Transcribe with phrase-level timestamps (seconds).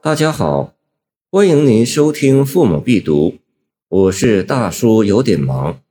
[0.00, 0.76] 大家好，
[1.28, 3.30] 欢迎您收听《父母必读》，
[3.88, 5.82] 我是大叔，有点忙。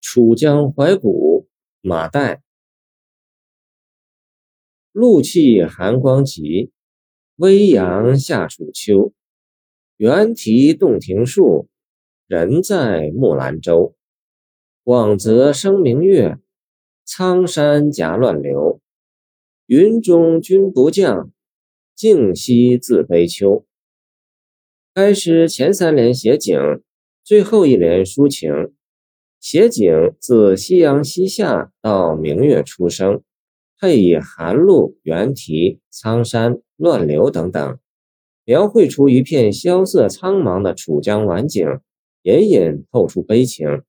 [0.00, 1.46] 楚江怀古，
[1.80, 2.40] 马岱。
[4.90, 6.72] 露气寒光急，
[7.36, 9.12] 微阳下楚秋。
[9.96, 11.68] 猿啼洞庭树，
[12.26, 13.94] 人在木兰舟。
[14.82, 16.40] 广泽生明月，
[17.04, 18.80] 苍山夹乱流。
[19.66, 21.30] 云中君不降。
[21.96, 23.64] 静息自悲秋。
[24.92, 26.58] 该诗前三联写景，
[27.22, 28.72] 最后一联抒情。
[29.40, 33.22] 写景自夕阳西下到明月初升，
[33.78, 37.78] 配以寒露、猿啼、苍山、乱流等等，
[38.44, 41.64] 描绘出一片萧瑟苍茫的楚江晚景，
[42.22, 43.82] 隐隐透出悲情。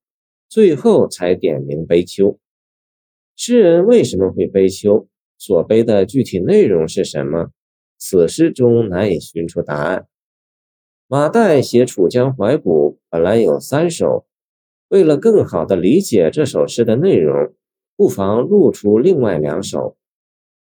[0.48, 2.40] 最后才点明悲秋。
[3.36, 5.08] 诗人为什么会悲秋？
[5.38, 7.52] 所悲的具体内容是什么？
[7.98, 10.08] 此诗中难以寻出答案。
[11.08, 14.26] 马岱写《楚江怀古》本来有三首，
[14.90, 17.54] 为了更好地理解这首诗的内容，
[17.96, 19.98] 不妨录出另外两首。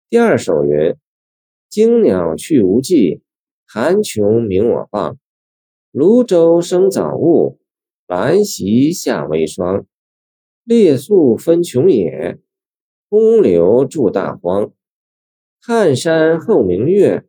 [0.09, 0.95] 第二首云
[1.69, 3.21] ：“惊鸟去无迹，
[3.65, 5.17] 寒茕鸣我傍。
[5.91, 7.59] 庐州生早雾，
[8.07, 9.85] 兰席下微霜。
[10.63, 12.37] 列宿分穷野，
[13.09, 14.71] 空流住大荒。”
[15.61, 17.25] 汉山后明月，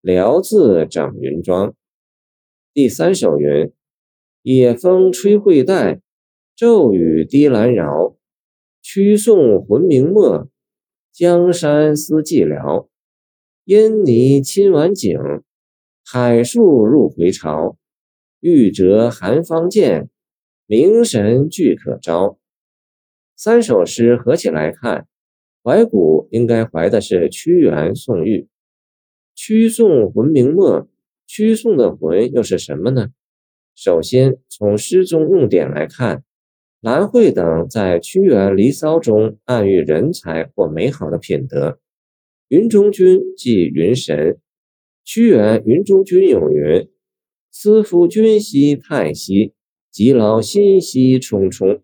[0.00, 1.72] 辽自整云庄。
[2.74, 3.72] 第三首云：
[4.42, 6.00] 野风吹会带，
[6.56, 8.16] 骤雨滴兰饶。
[8.82, 10.48] 曲送魂明没，
[11.12, 12.88] 江山思寂寥。
[13.66, 15.16] 烟泥侵晚景，
[16.04, 17.78] 海树入回潮。
[18.40, 20.10] 玉折寒芳剑，
[20.66, 22.36] 明神俱可招。
[23.36, 25.06] 三首诗合起来看。
[25.62, 28.48] 怀古应该怀的是屈原宋玉，
[29.34, 30.88] 屈宋魂明没，
[31.26, 33.08] 屈宋的魂又是什么呢？
[33.74, 36.24] 首先从诗中用典来看，
[36.80, 41.78] 兰蕙等在屈原《离骚》中暗喻人才或美好的品德。
[42.48, 44.38] 云中君即云神，
[45.04, 46.88] 屈原《云中君》有云
[47.52, 49.52] ：“思夫君兮太息，
[49.90, 51.82] 极劳心兮忡忡。”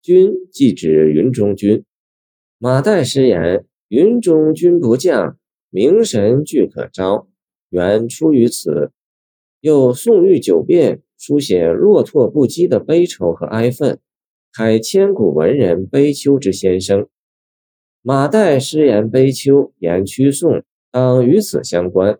[0.00, 1.84] 君即指云中君。
[2.60, 5.38] 马岱诗言：“云中君不降，
[5.70, 7.28] 明神俱可招。”
[7.70, 8.90] 原出于此。
[9.60, 14.00] 又宋玉九变书写落拓不羁的悲愁和哀愤，
[14.52, 17.06] 开千古文人悲秋之先声。
[18.02, 22.18] 马岱诗言悲秋，言屈宋，当与此相关。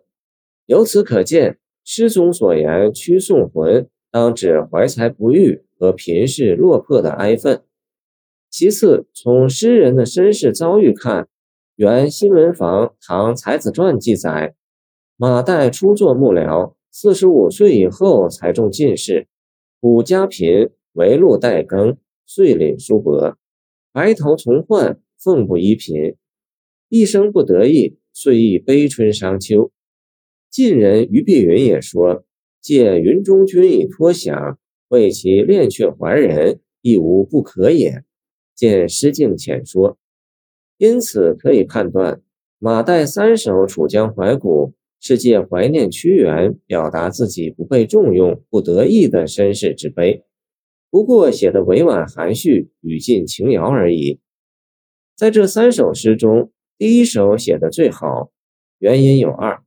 [0.67, 7.61] 由此可见，诗中所言屈宋魂，当指怀才不遇和贫士落魄的哀愤。
[8.49, 11.27] 其次，从诗人的身世遭遇看，
[11.75, 14.55] 原新闻坊《唐才子传》记载，
[15.17, 19.27] 马岱初作幕僚，四十五岁以后才中进士，
[19.79, 23.35] 古家贫，为禄待耕，遂领书帛，
[23.91, 26.15] 白头从宦，奉不依贫，
[26.89, 29.71] 一生不得意，遂亦悲春伤秋。
[30.49, 32.25] 晋人于碧云也说
[32.59, 38.03] ：“借云中君以托想，为其恋却怀人，亦无不可也。”
[38.59, 39.97] 见诗境浅说，
[40.77, 42.21] 因此可以判断，
[42.57, 50.25] 马岱三首《楚江怀古》是借怀念屈原，表达自己不被重用、不得意的身世之悲。
[50.89, 54.19] 不过写的委婉含蓄，语尽情遥而已。
[55.15, 58.29] 在这三首诗中，第一首写的最好，
[58.79, 59.63] 原因有二：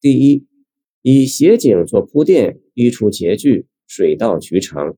[0.00, 0.46] 第一，
[1.02, 4.96] 以写景做铺垫，逼出结句，水到渠成。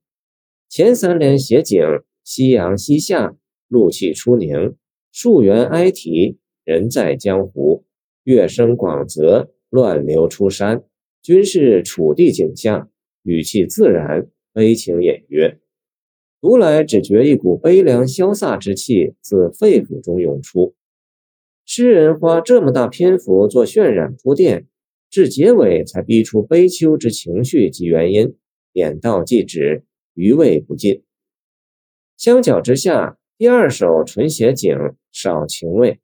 [0.68, 1.80] 前三联写景。
[2.24, 3.36] 夕阳西下，
[3.68, 4.74] 露气初凝，
[5.12, 7.84] 树猿哀啼，人在江湖。
[8.22, 10.82] 月升广泽，乱流出山，
[11.20, 12.90] 均是楚地景象，
[13.22, 15.58] 语气自然，悲情隐约。
[16.40, 20.74] 读来只觉一股悲凉潇洒之气自肺腑中涌出。
[21.66, 24.66] 诗人花这么大篇幅做渲染铺垫，
[25.10, 28.34] 至结尾才逼出悲秋之情绪及原因，
[28.72, 29.84] 点到即止，
[30.14, 31.02] 余味不尽。
[32.24, 35.98] 相较之下，第二首纯写景，少情味；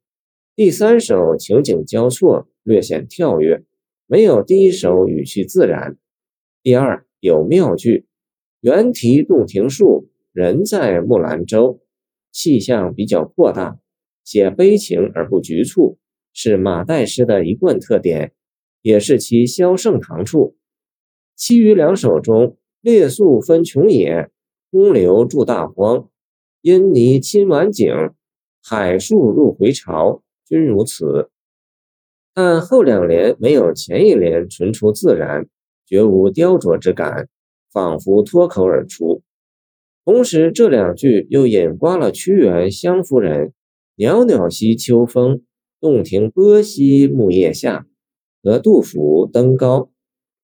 [0.55, 3.63] 第三首情景交错，略显跳跃，
[4.05, 5.97] 没有第一首语气自然。
[6.61, 8.05] 第二有妙句，
[8.59, 11.81] 猿啼洞庭树，人在木兰舟，
[12.31, 13.79] 气象比较扩大，
[14.23, 15.97] 写悲情而不局促，
[16.33, 18.31] 是马代诗的一贯特点，
[18.83, 20.55] 也是其萧盛唐处。
[21.35, 24.29] 其余两首中，列宿分穷野。
[24.73, 26.09] 空流住大荒，
[26.61, 27.91] 因泥侵晚景，
[28.61, 31.31] 海树入回潮，均如此。
[32.35, 35.47] 但后两联没有前一联纯出自然，
[35.87, 37.27] 绝无雕琢之感，
[37.73, 39.23] 仿佛脱口而出。
[40.05, 43.53] 同时，这两句又引刮了屈原湘夫人
[43.97, 45.41] “袅袅兮秋风，
[45.79, 47.87] 洞庭波兮木叶下”
[48.43, 49.89] 和杜甫“登高，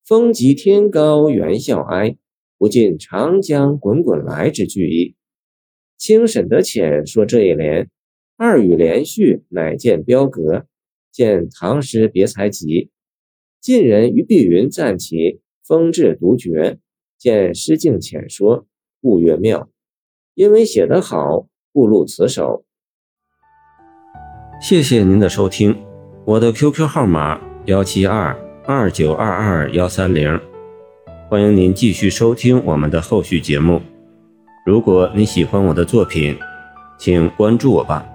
[0.03, 2.17] 风急天高猿啸哀，
[2.57, 5.15] 不尽长江滚滚来”之句意。
[5.97, 7.89] 清沈德潜说这一联
[8.37, 10.65] 二语连续，乃见标格。
[11.11, 12.67] 见《唐诗别才集》，
[13.59, 16.77] 晋人于碧云赞其风致独绝。
[17.17, 18.59] 见《诗境浅说》，
[19.01, 19.71] 故曰妙。
[20.35, 22.63] 因为写得好，故录此首。
[24.61, 25.75] 谢谢您的收听，
[26.25, 30.39] 我的 QQ 号码幺七二二九二二幺三零，
[31.27, 33.81] 欢迎您继续收听我们的后续节目。
[34.67, 36.37] 如果你喜欢我的作品，
[36.97, 38.05] 请关注我吧。